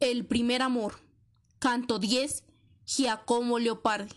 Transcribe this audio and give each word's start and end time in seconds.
El 0.00 0.24
primer 0.24 0.62
amor. 0.62 1.00
Canto 1.58 1.98
10. 1.98 2.44
Giacomo 2.86 3.58
Leopardi. 3.58 4.14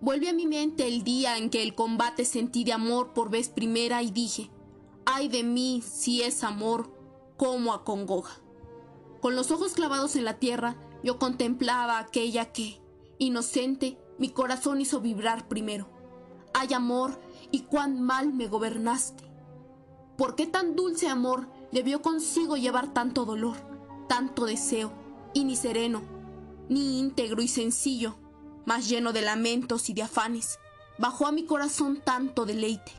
Vuelve 0.00 0.28
a 0.28 0.32
mi 0.32 0.46
mente 0.46 0.86
el 0.86 1.02
día 1.02 1.38
en 1.38 1.50
que 1.50 1.64
el 1.64 1.74
combate 1.74 2.24
sentí 2.24 2.62
de 2.62 2.72
amor 2.72 3.14
por 3.14 3.30
vez 3.30 3.48
primera 3.48 4.00
y 4.04 4.12
dije, 4.12 4.52
ay 5.06 5.26
de 5.26 5.42
mí 5.42 5.82
si 5.84 6.22
es 6.22 6.44
amor, 6.44 6.88
como 7.36 7.72
acongoja. 7.72 8.40
Con 9.20 9.34
los 9.34 9.50
ojos 9.50 9.72
clavados 9.72 10.14
en 10.14 10.24
la 10.24 10.38
tierra, 10.38 10.76
yo 11.02 11.18
contemplaba 11.18 11.98
aquella 11.98 12.52
que, 12.52 12.80
inocente, 13.18 13.98
mi 14.20 14.28
corazón 14.28 14.80
hizo 14.80 15.00
vibrar 15.00 15.48
primero. 15.48 15.88
Ay 16.52 16.74
amor, 16.74 17.20
y 17.50 17.62
cuán 17.62 18.00
mal 18.00 18.32
me 18.32 18.46
gobernaste. 18.46 19.24
¿Por 20.16 20.36
qué 20.36 20.46
tan 20.46 20.76
dulce 20.76 21.08
amor 21.08 21.48
debió 21.72 22.02
consigo 22.02 22.56
llevar 22.56 22.94
tanto 22.94 23.24
dolor, 23.24 23.56
tanto 24.08 24.46
deseo, 24.46 24.92
y 25.32 25.44
ni 25.44 25.56
sereno, 25.56 26.02
ni 26.68 27.00
íntegro 27.00 27.42
y 27.42 27.48
sencillo, 27.48 28.16
más 28.64 28.88
lleno 28.88 29.12
de 29.12 29.22
lamentos 29.22 29.88
y 29.90 29.94
de 29.94 30.02
afanes, 30.02 30.58
bajó 30.98 31.26
a 31.26 31.32
mi 31.32 31.44
corazón 31.44 32.00
tanto 32.04 32.46
deleite? 32.46 32.92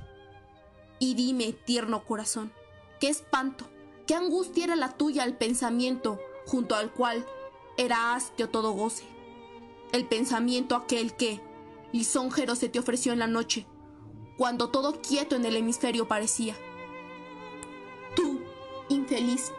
Y 0.99 1.15
dime, 1.15 1.53
tierno 1.53 2.03
corazón, 2.05 2.51
qué 2.99 3.09
espanto, 3.09 3.65
qué 4.05 4.15
angustia 4.15 4.65
era 4.65 4.75
la 4.75 4.91
tuya 4.91 5.23
al 5.23 5.37
pensamiento 5.37 6.19
junto 6.45 6.75
al 6.75 6.91
cual 6.91 7.25
era 7.77 8.13
hastio 8.13 8.49
todo 8.49 8.71
goce. 8.71 9.05
El 9.91 10.07
pensamiento 10.07 10.75
aquel 10.75 11.15
que, 11.15 11.41
lisonjero, 11.91 12.55
se 12.55 12.69
te 12.69 12.79
ofreció 12.79 13.13
en 13.13 13.19
la 13.19 13.27
noche, 13.27 13.65
cuando 14.37 14.69
todo 14.69 15.01
quieto 15.01 15.35
en 15.35 15.45
el 15.45 15.55
hemisferio 15.55 16.07
parecía 16.07 16.55
Tú, 18.15 18.41
infeliz, 18.89 19.51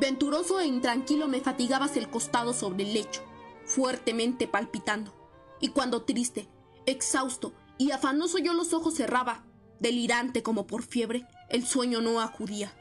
venturoso 0.00 0.60
e 0.60 0.66
intranquilo 0.66 1.28
me 1.28 1.40
fatigabas 1.40 1.96
el 1.96 2.08
costado 2.08 2.52
sobre 2.52 2.84
el 2.84 2.94
lecho, 2.94 3.22
fuertemente 3.64 4.48
palpitando. 4.48 5.12
Y 5.60 5.68
cuando 5.68 6.02
triste, 6.02 6.48
exhausto 6.86 7.52
y 7.78 7.90
afanoso 7.90 8.38
yo 8.38 8.54
los 8.54 8.72
ojos 8.72 8.94
cerraba, 8.94 9.44
delirante 9.80 10.42
como 10.42 10.66
por 10.66 10.82
fiebre, 10.82 11.26
el 11.48 11.66
sueño 11.66 12.00
no 12.00 12.20
acudía. 12.20 12.72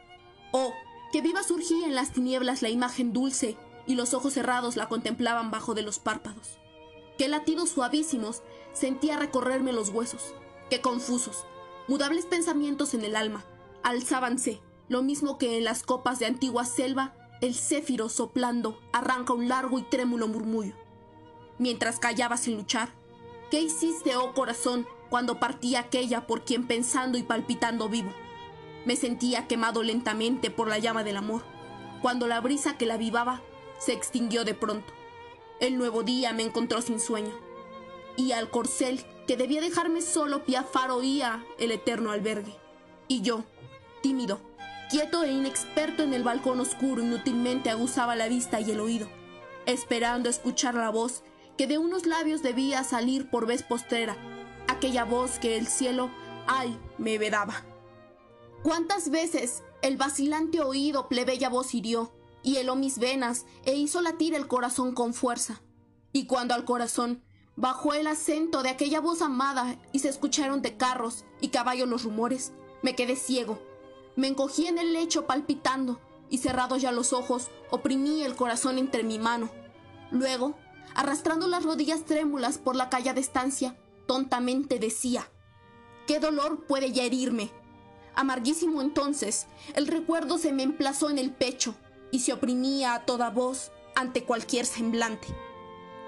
Oh, 0.51 0.73
que 1.11 1.21
viva 1.21 1.43
surgía 1.43 1.85
en 1.85 1.95
las 1.95 2.11
tinieblas 2.11 2.61
la 2.61 2.69
imagen 2.69 3.13
dulce 3.13 3.57
y 3.85 3.95
los 3.95 4.13
ojos 4.13 4.33
cerrados 4.33 4.75
la 4.75 4.87
contemplaban 4.87 5.51
bajo 5.51 5.73
de 5.73 5.81
los 5.81 5.99
párpados. 5.99 6.57
Qué 7.17 7.27
latidos 7.27 7.69
suavísimos 7.69 8.41
sentía 8.73 9.17
recorrerme 9.17 9.73
los 9.73 9.89
huesos, 9.89 10.33
qué 10.69 10.81
confusos, 10.81 11.45
mudables 11.87 12.25
pensamientos 12.25 12.93
en 12.93 13.03
el 13.03 13.15
alma, 13.15 13.43
alzábanse 13.83 14.61
lo 14.87 15.03
mismo 15.03 15.37
que 15.37 15.57
en 15.57 15.63
las 15.63 15.83
copas 15.83 16.19
de 16.19 16.25
antigua 16.25 16.65
selva, 16.65 17.15
el 17.41 17.55
céfiro 17.55 18.09
soplando 18.09 18.79
arranca 18.93 19.33
un 19.33 19.47
largo 19.47 19.79
y 19.79 19.83
trémulo 19.83 20.27
murmullo. 20.27 20.75
Mientras 21.57 21.99
callaba 21.99 22.37
sin 22.37 22.55
luchar, 22.57 22.89
¿qué 23.49 23.61
hiciste, 23.61 24.15
oh 24.15 24.33
corazón, 24.33 24.87
cuando 25.09 25.39
partí 25.39 25.75
aquella 25.75 26.27
por 26.27 26.43
quien 26.43 26.67
pensando 26.67 27.17
y 27.17 27.23
palpitando 27.23 27.89
vivo? 27.89 28.11
Me 28.85 28.95
sentía 28.95 29.47
quemado 29.47 29.83
lentamente 29.83 30.49
por 30.49 30.67
la 30.67 30.79
llama 30.79 31.03
del 31.03 31.17
amor, 31.17 31.43
cuando 32.01 32.27
la 32.27 32.41
brisa 32.41 32.77
que 32.77 32.85
la 32.85 32.95
avivaba 32.95 33.41
se 33.79 33.93
extinguió 33.93 34.43
de 34.43 34.53
pronto. 34.53 34.93
El 35.59 35.77
nuevo 35.77 36.03
día 36.03 36.33
me 36.33 36.43
encontró 36.43 36.81
sin 36.81 36.99
sueño, 36.99 37.33
y 38.17 38.31
al 38.31 38.49
corcel 38.49 39.05
que 39.27 39.37
debía 39.37 39.61
dejarme 39.61 40.01
solo 40.01 40.43
piafar 40.43 40.91
oía 40.91 41.45
el 41.59 41.71
eterno 41.71 42.11
albergue. 42.11 42.55
Y 43.07 43.21
yo, 43.21 43.43
tímido, 44.01 44.39
Quieto 44.91 45.23
e 45.23 45.31
inexperto 45.31 46.03
en 46.03 46.13
el 46.13 46.21
balcón 46.21 46.59
oscuro, 46.59 47.01
inútilmente 47.01 47.69
aguzaba 47.69 48.17
la 48.17 48.27
vista 48.27 48.59
y 48.59 48.71
el 48.71 48.81
oído, 48.81 49.07
esperando 49.65 50.27
escuchar 50.27 50.75
la 50.75 50.89
voz 50.89 51.23
que 51.57 51.65
de 51.65 51.77
unos 51.77 52.05
labios 52.05 52.43
debía 52.43 52.83
salir 52.83 53.29
por 53.29 53.45
vez 53.45 53.63
postrera, 53.63 54.17
aquella 54.67 55.05
voz 55.05 55.39
que 55.39 55.57
el 55.57 55.67
cielo, 55.67 56.11
ay, 56.45 56.77
me 56.97 57.17
vedaba. 57.17 57.63
¿Cuántas 58.63 59.09
veces 59.09 59.63
el 59.81 59.95
vacilante 59.95 60.59
oído 60.59 61.07
plebeya 61.07 61.47
voz 61.47 61.73
hirió, 61.73 62.11
y 62.43 62.57
heló 62.57 62.75
mis 62.75 62.99
venas 62.99 63.45
e 63.63 63.75
hizo 63.75 64.01
latir 64.01 64.33
el 64.33 64.49
corazón 64.49 64.93
con 64.93 65.13
fuerza? 65.13 65.61
Y 66.11 66.25
cuando 66.25 66.53
al 66.53 66.65
corazón 66.65 67.23
bajó 67.55 67.93
el 67.93 68.07
acento 68.07 68.61
de 68.61 68.71
aquella 68.71 68.99
voz 68.99 69.21
amada 69.21 69.77
y 69.93 69.99
se 69.99 70.09
escucharon 70.09 70.61
de 70.61 70.75
carros 70.75 71.23
y 71.39 71.47
caballos 71.47 71.87
los 71.87 72.03
rumores, 72.03 72.51
me 72.81 72.93
quedé 72.93 73.15
ciego 73.15 73.70
me 74.15 74.27
encogí 74.27 74.67
en 74.67 74.77
el 74.77 74.93
lecho 74.93 75.25
palpitando 75.25 75.99
y 76.29 76.37
cerrados 76.37 76.81
ya 76.81 76.91
los 76.91 77.13
ojos, 77.13 77.49
oprimí 77.69 78.23
el 78.23 78.35
corazón 78.35 78.77
entre 78.77 79.03
mi 79.03 79.19
mano. 79.19 79.49
Luego, 80.11 80.55
arrastrando 80.95 81.47
las 81.47 81.63
rodillas 81.63 82.05
trémulas 82.05 82.57
por 82.57 82.75
la 82.75 82.89
calle 82.89 83.13
de 83.13 83.21
estancia, 83.21 83.77
tontamente 84.07 84.79
decía, 84.79 85.29
¿qué 86.07 86.19
dolor 86.19 86.65
puede 86.65 86.91
ya 86.91 87.03
herirme? 87.03 87.51
Amarguísimo 88.15 88.81
entonces, 88.81 89.47
el 89.75 89.87
recuerdo 89.87 90.37
se 90.37 90.51
me 90.51 90.63
emplazó 90.63 91.09
en 91.09 91.17
el 91.17 91.31
pecho 91.31 91.75
y 92.11 92.19
se 92.19 92.33
oprimía 92.33 92.93
a 92.93 93.05
toda 93.05 93.29
voz 93.29 93.71
ante 93.95 94.23
cualquier 94.23 94.65
semblante. 94.65 95.27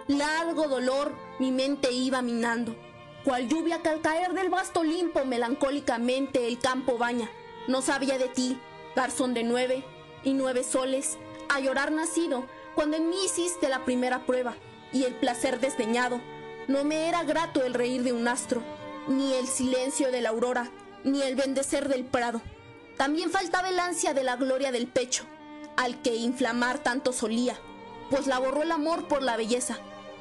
Largo 0.07 0.67
dolor 0.67 1.13
mi 1.39 1.51
mente 1.51 1.91
iba 1.91 2.21
minando, 2.21 2.75
cual 3.23 3.47
lluvia 3.47 3.81
que 3.81 3.89
al 3.89 4.01
caer 4.01 4.33
del 4.33 4.49
vasto 4.49 4.83
limpo 4.83 5.23
melancólicamente 5.23 6.47
el 6.47 6.59
campo 6.59 6.97
baña 6.97 7.29
no 7.67 7.81
sabía 7.81 8.17
de 8.17 8.29
ti, 8.29 8.59
garzón 8.95 9.33
de 9.33 9.43
nueve 9.43 9.83
y 10.23 10.33
nueve 10.33 10.63
soles, 10.63 11.17
a 11.49 11.59
llorar 11.59 11.91
nacido, 11.91 12.45
cuando 12.75 12.97
en 12.97 13.09
mí 13.09 13.15
hiciste 13.25 13.69
la 13.69 13.85
primera 13.85 14.25
prueba, 14.25 14.55
y 14.91 15.03
el 15.03 15.13
placer 15.15 15.59
desdeñado. 15.59 16.21
No 16.67 16.83
me 16.83 17.09
era 17.09 17.23
grato 17.23 17.63
el 17.63 17.73
reír 17.73 18.03
de 18.03 18.13
un 18.13 18.27
astro, 18.27 18.61
ni 19.07 19.33
el 19.33 19.47
silencio 19.47 20.11
de 20.11 20.21
la 20.21 20.29
aurora, 20.29 20.71
ni 21.03 21.21
el 21.21 21.35
bendecer 21.35 21.89
del 21.89 22.05
prado. 22.05 22.41
También 22.97 23.31
faltaba 23.31 23.69
el 23.69 23.79
ansia 23.79 24.13
de 24.13 24.23
la 24.23 24.35
gloria 24.35 24.71
del 24.71 24.87
pecho, 24.87 25.25
al 25.75 26.01
que 26.01 26.15
inflamar 26.15 26.79
tanto 26.79 27.11
solía, 27.11 27.57
pues 28.09 28.27
la 28.27 28.39
borró 28.39 28.61
el 28.61 28.71
amor 28.71 29.07
por 29.07 29.23
la 29.23 29.35
belleza. 29.35 29.77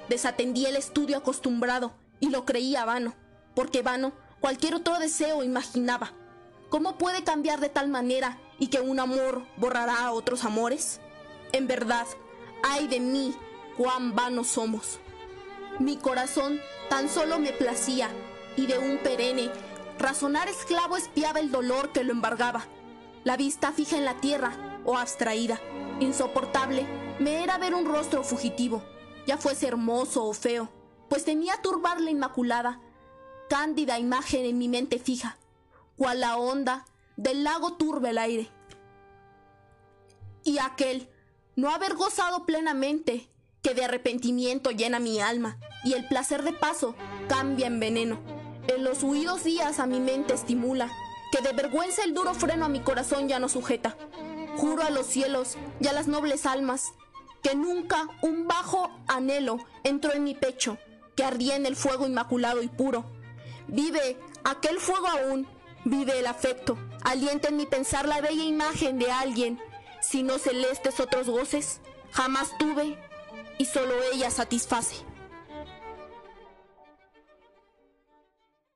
Desatendí 0.09 0.67
el 0.67 0.77
estudio 0.77 1.19
acostumbrado 1.19 1.93
y 2.19 2.31
lo 2.31 2.45
creía 2.45 2.85
vano, 2.85 3.15
porque 3.55 3.83
vano 3.83 4.13
cualquier 4.41 4.75
otro 4.75 4.99
deseo 4.99 5.45
imaginaba. 5.45 6.13
¿Cómo 6.73 6.97
puede 6.97 7.23
cambiar 7.23 7.61
de 7.61 7.69
tal 7.69 7.89
manera 7.89 8.39
y 8.59 8.69
que 8.69 8.81
un 8.81 8.99
amor 8.99 9.43
borrará 9.59 10.07
a 10.07 10.13
otros 10.13 10.43
amores? 10.43 11.03
En 11.53 11.67
verdad, 11.67 12.07
ay 12.63 12.89
de 12.89 12.99
mí, 12.99 13.35
cuán 13.77 14.15
vanos 14.15 14.47
somos. 14.47 14.99
Mi 15.79 15.99
corazón 15.99 16.59
tan 16.89 17.11
solo 17.11 17.39
me 17.39 17.53
placía 17.53 18.09
y 18.57 18.69
de 18.69 18.79
un 18.79 18.97
perenne 18.97 19.51
razonar 19.99 20.49
esclavo 20.49 20.97
espiaba 20.97 21.41
el 21.41 21.51
dolor 21.51 21.93
que 21.93 22.05
lo 22.05 22.13
embargaba. 22.13 22.65
La 23.23 23.37
vista 23.37 23.73
fija 23.73 23.99
en 23.99 24.07
la 24.07 24.19
tierra 24.23 24.81
o 24.87 24.97
abstraída, 24.97 25.61
insoportable, 26.01 26.87
me 27.19 27.45
era 27.45 27.59
ver 27.59 27.75
un 27.75 27.85
rostro 27.85 28.25
fugitivo, 28.25 28.83
ya 29.27 29.37
fuese 29.37 29.69
hermoso 29.69 30.25
o 30.25 30.33
feo, 30.33 30.71
pues 31.11 31.27
temía 31.27 31.61
turbar 31.63 32.01
la 32.01 32.11
inmaculada, 32.11 32.81
cándida 33.51 33.99
imagen 33.99 34.47
en 34.47 34.57
mi 34.57 34.69
mente 34.69 34.99
fija 34.99 35.37
cual 35.97 36.21
la 36.21 36.37
onda 36.37 36.85
del 37.17 37.45
lago 37.45 37.75
turbe 37.75 38.11
el 38.11 38.19
aire. 38.19 38.51
Y 40.45 40.59
aquel, 40.59 41.09
no 41.57 41.71
haber 41.71 41.95
gozado 41.95 42.45
plenamente, 42.47 43.29
que 43.63 43.75
de 43.75 43.85
arrepentimiento 43.85 44.71
llena 44.71 44.99
mi 44.99 45.21
alma, 45.21 45.59
y 45.85 45.93
el 45.93 46.07
placer 46.09 46.43
de 46.43 46.53
paso 46.53 46.95
cambia 47.29 47.67
en 47.67 47.79
veneno. 47.79 48.21
En 48.69 48.85
los 48.85 49.03
huidos 49.03 49.45
días 49.45 49.79
a 49.79 49.87
mi 49.87 50.01
mente 50.01 50.35
estimula, 50.35 50.91
que 51.31 51.41
de 51.41 51.53
vergüenza 51.53 52.05
el 52.05 52.15
duro 52.15 52.35
freno 52.35 52.65
a 52.65 52.69
mi 52.69 52.81
corazón 52.81 53.29
ya 53.29 53.39
no 53.39 53.49
sujeta. 53.49 53.97
Juro 54.57 54.83
a 54.83 54.91
los 54.91 55.07
cielos 55.07 55.57
y 55.81 55.87
a 55.87 55.93
las 55.93 56.09
nobles 56.09 56.47
almas, 56.47 56.93
que 57.43 57.55
nunca 57.55 58.09
un 58.21 58.47
bajo 58.47 58.91
anhelo 59.09 59.59
entró 59.83 60.13
en 60.13 60.25
mi 60.25 60.35
pecho, 60.35 60.79
que 61.17 61.25
ardía 61.25 61.57
en 61.57 61.67
el 61.67 61.77
fuego 61.77 62.07
inmaculado 62.07 62.63
y 62.63 62.69
puro. 62.69 63.05
Vive 63.67 64.19
aquel 64.45 64.79
fuego 64.79 65.09
aún 65.09 65.47
Vive 65.85 66.19
el 66.19 66.27
afecto, 66.27 66.79
alienta 67.03 67.49
en 67.49 67.57
mi 67.57 67.67
pensar 67.67 68.07
la 68.07 68.21
bella 68.21 68.45
imagen 68.45 68.99
de 68.99 69.11
alguien, 69.11 69.61
si 70.01 70.23
no 70.23 70.39
celestes 70.39 71.01
otros 71.01 71.29
goces, 71.29 71.81
jamás 72.13 72.57
tuve 72.59 72.99
y 73.59 73.65
solo 73.65 73.95
ella 74.13 74.31
satisface. 74.31 75.05